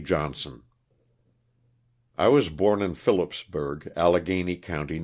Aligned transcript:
JOHNSON. 0.03 0.63
T 2.17 2.27
WAS 2.27 2.49
born 2.49 2.81
in 2.81 2.95
Philipsburg, 2.95 3.91
Alleghany 3.95 4.55
county, 4.55 4.95
N. 4.95 4.99